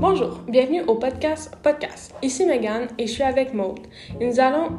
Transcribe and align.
Bonjour, 0.00 0.38
bienvenue 0.46 0.82
au 0.82 0.94
podcast 0.94 1.56
Podcast. 1.60 2.14
Ici 2.22 2.46
Megan 2.46 2.86
et 2.98 3.08
je 3.08 3.12
suis 3.14 3.24
avec 3.24 3.52
Maude. 3.52 3.80
Et 4.20 4.28
nous 4.28 4.38
allons 4.38 4.78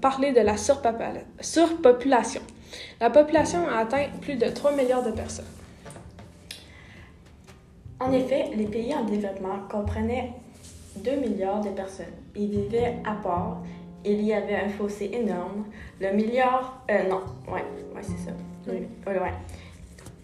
parler 0.00 0.32
de 0.32 0.40
la 0.40 0.56
surpopulation. 0.56 2.40
La 2.98 3.10
population 3.10 3.68
a 3.68 3.80
atteint 3.80 4.06
plus 4.22 4.36
de 4.36 4.46
3 4.46 4.72
milliards 4.72 5.02
de 5.02 5.10
personnes. 5.10 5.44
En 8.00 8.10
effet, 8.12 8.48
les 8.56 8.64
pays 8.64 8.94
en 8.94 9.04
développement 9.04 9.58
comprenaient 9.70 10.32
2 11.04 11.16
milliards 11.16 11.60
de 11.60 11.68
personnes. 11.68 12.06
Ils 12.34 12.48
vivaient 12.48 12.96
à 13.04 13.12
part. 13.12 13.58
Il 14.06 14.22
y 14.22 14.32
avait 14.32 14.56
un 14.56 14.70
fossé 14.70 15.10
énorme. 15.12 15.66
Le 16.00 16.12
milliard... 16.14 16.82
Euh, 16.90 17.06
non, 17.10 17.20
ouais, 17.46 17.62
ouais 17.94 18.00
c'est 18.00 18.24
ça. 18.24 18.30
Oui. 18.68 18.86
Ouais, 19.06 19.18
ouais. 19.20 19.32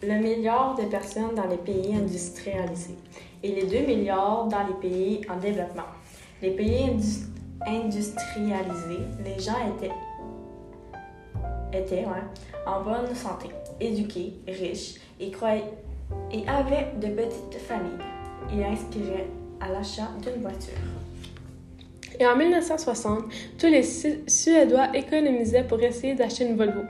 Le 0.05 0.19
milliard 0.21 0.75
de 0.77 0.85
personnes 0.87 1.35
dans 1.37 1.47
les 1.47 1.57
pays 1.59 1.95
industrialisés 1.95 2.97
et 3.43 3.55
les 3.55 3.67
2 3.67 3.87
milliards 3.87 4.47
dans 4.49 4.67
les 4.67 4.75
pays 4.75 5.21
en 5.31 5.37
développement. 5.37 5.85
Les 6.43 6.51
pays 6.51 6.89
indus- 6.91 7.29
industrialisés, 7.65 9.05
les 9.25 9.39
gens 9.39 9.59
étaient, 11.73 12.05
en 12.67 12.83
bonne 12.83 13.15
santé, 13.15 13.49
éduqués, 13.81 14.35
riches 14.49 14.97
et, 15.21 15.31
croyaient, 15.31 15.73
et 16.33 16.49
avaient 16.49 16.93
de 17.01 17.07
petites 17.07 17.61
familles. 17.61 18.05
Ils 18.53 18.65
inspiraient 18.65 19.29
à 19.61 19.69
l'achat 19.69 20.09
d'une 20.21 20.43
voiture. 20.43 20.75
Et 22.23 22.27
en 22.27 22.37
1960, 22.37 23.25
tous 23.59 23.67
les 23.67 23.83
Su- 23.83 24.21
Suédois 24.29 24.91
économisaient 24.95 25.65
pour 25.65 25.83
essayer 25.83 26.15
d'acheter 26.15 26.45
une 26.45 26.57
Volvo. 26.57 26.83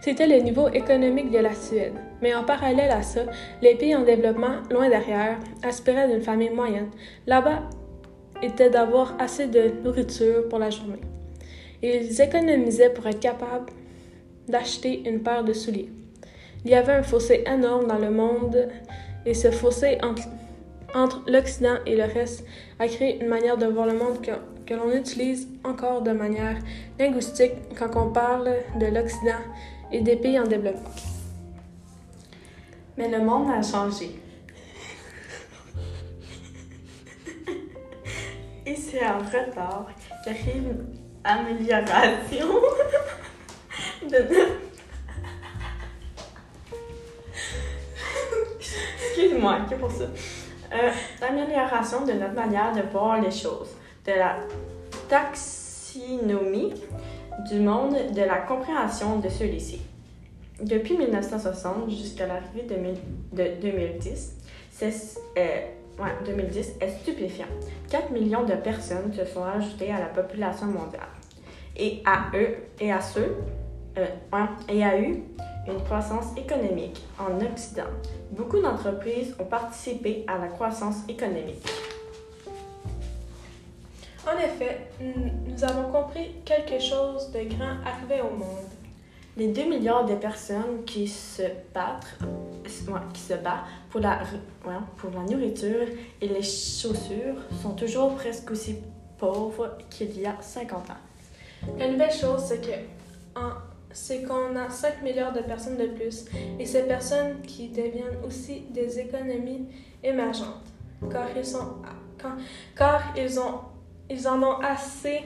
C'était 0.00 0.26
le 0.26 0.38
niveau 0.42 0.68
économique 0.70 1.30
de 1.30 1.38
la 1.38 1.54
Suède. 1.54 1.92
Mais 2.20 2.34
en 2.34 2.42
parallèle 2.42 2.90
à 2.90 3.00
ça, 3.02 3.20
les 3.62 3.76
pays 3.76 3.94
en 3.94 4.02
développement, 4.02 4.56
loin 4.72 4.88
derrière, 4.88 5.38
aspiraient 5.62 6.08
d'une 6.08 6.20
famille 6.20 6.50
moyenne. 6.50 6.88
Là-bas, 7.28 7.60
était 8.42 8.70
d'avoir 8.70 9.14
assez 9.20 9.46
de 9.46 9.70
nourriture 9.84 10.48
pour 10.48 10.58
la 10.58 10.70
journée. 10.70 10.98
Ils 11.80 12.20
économisaient 12.20 12.90
pour 12.90 13.06
être 13.06 13.20
capables 13.20 13.66
d'acheter 14.48 15.08
une 15.08 15.22
paire 15.22 15.44
de 15.44 15.52
souliers. 15.52 15.90
Il 16.64 16.72
y 16.72 16.74
avait 16.74 16.94
un 16.94 17.04
fossé 17.04 17.44
énorme 17.46 17.86
dans 17.86 17.98
le 17.98 18.10
monde 18.10 18.68
et 19.24 19.34
ce 19.34 19.52
fossé 19.52 19.98
entre, 20.02 20.22
entre 20.94 21.22
l'Occident 21.26 21.76
et 21.86 21.96
le 21.96 22.04
reste 22.04 22.44
a 22.78 22.86
créé 22.88 23.20
une 23.20 23.28
manière 23.28 23.56
de 23.56 23.66
voir 23.66 23.86
le 23.86 23.94
monde 23.94 24.20
que, 24.20 24.32
que 24.66 24.74
l'on 24.74 24.92
utilise 24.92 25.48
encore 25.64 26.02
de 26.02 26.12
manière 26.12 26.58
linguistique 26.98 27.52
quand 27.78 27.96
on 27.96 28.12
parle 28.12 28.50
de 28.78 28.86
l'Occident 28.86 29.40
et 29.90 30.00
des 30.00 30.16
pays 30.16 30.38
en 30.38 30.46
développement. 30.46 30.90
Mais 32.96 33.08
le 33.08 33.20
monde 33.20 33.50
a 33.50 33.62
changé. 33.62 34.20
Et 38.66 38.76
c'est 38.76 39.04
en 39.04 39.18
retard 39.18 39.86
qu'arrive 40.24 40.68
une 40.68 40.86
amélioration 41.24 42.48
de 44.02 44.16
notre... 44.16 44.34
Excuse-moi, 48.60 49.60
que 49.68 49.74
pour 49.76 49.90
ça. 49.90 50.04
Euh, 50.74 50.90
L'amélioration 51.20 52.04
de 52.06 52.12
notre 52.12 52.34
manière 52.34 52.72
de 52.74 52.80
voir 52.90 53.20
les 53.20 53.30
choses, 53.30 53.70
de 54.06 54.12
la 54.12 54.36
taxinomie 55.08 56.72
du 57.50 57.60
monde, 57.60 57.94
de 58.14 58.20
la 58.22 58.38
compréhension 58.38 59.18
de 59.18 59.28
celui-ci. 59.28 59.80
Depuis 60.62 60.96
1960 60.96 61.90
jusqu'à 61.90 62.26
l'arrivée 62.26 62.62
de, 62.62 62.76
mille- 62.76 63.00
de 63.32 63.60
2010, 63.60 64.36
c'est, 64.70 64.94
euh, 65.38 66.02
ouais, 66.02 66.10
2010 66.24 66.74
est 66.80 66.88
stupéfiant. 67.00 67.46
4 67.90 68.10
millions 68.10 68.44
de 68.44 68.54
personnes 68.54 69.12
se 69.12 69.24
sont 69.24 69.44
ajoutées 69.44 69.92
à 69.92 69.98
la 70.00 70.06
population 70.06 70.66
mondiale. 70.66 71.08
Et 71.76 72.02
à 72.06 72.34
eux, 72.36 72.56
et 72.80 72.92
à 72.92 73.00
ceux, 73.00 73.34
euh, 73.98 74.06
ouais, 74.32 74.40
et 74.74 74.84
a 74.84 74.98
eu 75.00 75.22
une 75.68 75.82
croissance 75.84 76.36
économique 76.36 77.00
en 77.18 77.40
Occident. 77.44 77.90
Beaucoup 78.30 78.60
d'entreprises 78.60 79.34
ont 79.38 79.44
participé 79.44 80.24
à 80.26 80.38
la 80.38 80.48
croissance 80.48 80.96
économique. 81.08 81.64
En 84.26 84.38
effet, 84.38 84.88
nous 85.00 85.64
avons 85.64 85.90
compris 85.90 86.32
quelque 86.44 86.78
chose 86.80 87.30
de 87.32 87.40
grand 87.56 87.76
arrivait 87.84 88.20
au 88.20 88.30
monde. 88.36 88.68
Les 89.36 89.48
2 89.48 89.64
milliards 89.64 90.04
de 90.04 90.14
personnes 90.14 90.84
qui 90.86 91.08
se 91.08 91.42
battent, 91.74 92.06
ouais, 92.22 93.00
qui 93.14 93.20
se 93.20 93.34
battent 93.34 93.64
pour, 93.90 94.00
la, 94.00 94.18
ouais, 94.66 94.74
pour 94.96 95.10
la 95.10 95.20
nourriture 95.22 95.86
et 96.20 96.28
les 96.28 96.42
chaussures 96.42 97.36
sont 97.62 97.70
toujours 97.74 98.14
presque 98.14 98.50
aussi 98.50 98.76
pauvres 99.18 99.76
qu'il 99.90 100.20
y 100.20 100.26
a 100.26 100.36
50 100.40 100.90
ans. 100.90 101.68
La 101.78 101.88
nouvelle 101.88 102.12
chose, 102.12 102.42
c'est 102.46 102.60
que 102.60 103.38
en- 103.40 103.52
c'est 103.92 104.22
qu'on 104.22 104.56
a 104.56 104.68
5 104.70 105.02
milliards 105.02 105.32
de 105.32 105.40
personnes 105.40 105.76
de 105.76 105.86
plus. 105.86 106.24
Et 106.58 106.66
ces 106.66 106.82
personnes 106.84 107.40
qui 107.42 107.68
deviennent 107.68 108.18
aussi 108.26 108.62
des 108.70 108.98
économies 109.00 109.66
émergentes, 110.02 110.66
car 111.10 111.26
ils 111.36 111.44
sont 111.44 111.76
car 112.76 113.02
ils 113.16 113.38
ont 113.40 113.60
ils 114.10 114.28
en 114.28 114.42
ont 114.42 114.58
assez. 114.60 115.22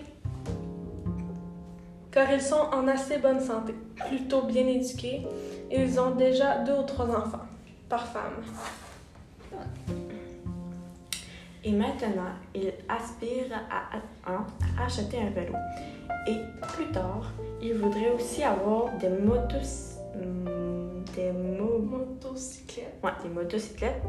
Car 2.11 2.33
ils 2.33 2.41
sont 2.41 2.67
en 2.73 2.89
assez 2.89 3.19
bonne 3.19 3.41
santé, 3.41 3.75
plutôt 4.09 4.43
bien 4.43 4.67
éduqués. 4.67 5.27
Et 5.71 5.83
ils 5.83 6.01
ont 6.01 6.15
déjà 6.15 6.59
deux 6.59 6.73
ou 6.79 6.83
trois 6.85 7.07
enfants 7.11 7.45
par 7.89 8.07
femme. 8.07 8.43
Et 11.65 11.73
maintenant, 11.73 12.31
ils 12.55 12.73
aspirent 12.89 13.53
à- 13.69 13.99
à 14.33 14.85
acheter 14.85 15.19
un 15.21 15.31
vélo. 15.31 15.55
Et 16.29 16.37
plus 16.75 16.87
tard, 16.93 17.33
ils 17.63 17.75
voudraient 17.75 18.11
aussi 18.13 18.43
avoir 18.43 18.97
des 18.99 19.09
motos... 19.09 19.99
hum, 20.15 21.05
des 21.15 21.33
mo- 21.33 21.79
Motocyclette. 21.79 22.95
Ouais, 23.05 23.11
des 23.23 23.29
motocyclettes. 23.29 24.03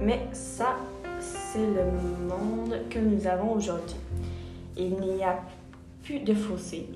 Mais 0.00 0.20
ça, 0.32 0.76
c'est 1.20 1.58
le 1.58 1.84
monde 2.28 2.76
que 2.90 2.98
nous 2.98 3.26
avons 3.26 3.52
aujourd'hui. 3.54 3.96
Il 4.76 4.92
n'y 4.98 5.22
a 5.22 5.40
plus 6.04 6.20
de 6.20 6.32
fossé. 6.34 6.88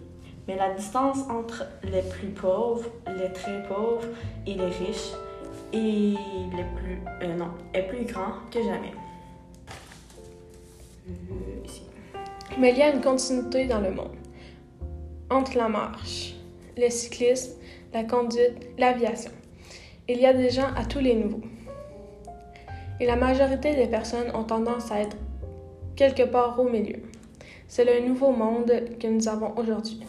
Mais 0.49 0.57
la 0.57 0.73
distance 0.75 1.19
entre 1.29 1.65
les 1.85 2.03
plus 2.03 2.29
pauvres, 2.29 2.89
les 3.07 3.33
très 3.33 3.63
pauvres 3.65 4.07
et 4.47 4.55
les 4.55 4.67
riches 4.67 5.13
les 5.73 6.65
plus, 6.77 7.01
euh, 7.23 7.35
non, 7.37 7.49
est 7.73 7.83
plus 7.85 8.05
grand 8.05 8.33
que 8.51 8.63
jamais. 8.63 8.93
Euh, 11.09 11.65
ici. 11.65 11.83
Mais 12.59 12.73
il 12.73 12.79
y 12.79 12.83
a 12.83 12.93
une 12.95 13.01
continuité 13.01 13.67
dans 13.67 13.81
le 13.81 13.91
monde. 13.93 14.11
Entre 15.33 15.57
la 15.57 15.67
marche, 15.67 16.35
le 16.77 16.91
cyclisme, 16.91 17.53
la 17.95 18.05
conduite, 18.05 18.69
l'aviation. 18.77 19.31
Il 20.07 20.19
y 20.21 20.27
a 20.27 20.35
des 20.35 20.51
gens 20.51 20.69
à 20.77 20.85
tous 20.85 20.99
les 20.99 21.15
niveaux. 21.15 21.41
Et 23.01 23.07
la 23.07 23.17
majorité 23.17 23.75
des 23.75 23.87
personnes 23.87 24.31
ont 24.35 24.45
tendance 24.45 24.93
à 24.93 25.01
être 25.01 25.17
quelque 25.97 26.25
part 26.25 26.61
au 26.61 26.69
milieu. 26.69 27.01
C'est 27.67 27.87
le 27.87 28.07
nouveau 28.07 28.33
monde 28.33 28.71
que 29.01 29.07
nous 29.07 29.27
avons 29.27 29.55
aujourd'hui. 29.57 30.01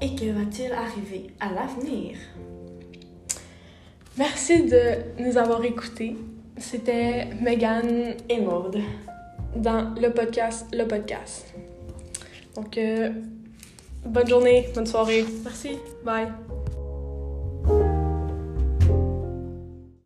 Et 0.00 0.16
que 0.16 0.32
va-t-il 0.32 0.72
arriver 0.72 1.30
à 1.38 1.52
l'avenir? 1.52 2.16
Merci 4.18 4.64
de 4.64 5.22
nous 5.22 5.38
avoir 5.38 5.64
écoutés. 5.64 6.16
C'était 6.56 7.26
Megan 7.40 8.16
Et 8.28 8.40
Maude. 8.40 8.80
Dans 9.56 9.94
le 10.00 10.10
podcast 10.10 10.66
Le 10.72 10.86
Podcast. 10.86 11.54
Donc, 12.54 12.76
euh, 12.78 13.10
bonne 14.04 14.28
journée, 14.28 14.68
bonne 14.74 14.86
soirée. 14.86 15.24
Merci. 15.44 15.78
Bye. 16.04 16.28